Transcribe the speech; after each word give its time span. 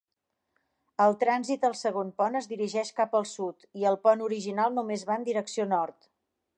El 1.05 1.13
trànsit 1.23 1.67
al 1.69 1.75
segon 1.81 2.09
pont 2.23 2.39
es 2.41 2.49
dirigeix 2.53 2.91
cap 3.03 3.15
al 3.21 3.29
sud, 3.35 3.69
i 3.83 3.87
al 3.91 4.01
pont 4.07 4.27
original 4.31 4.77
només 4.81 5.09
va 5.13 5.21
en 5.23 5.31
direcció 5.33 5.73
nord. 5.77 6.15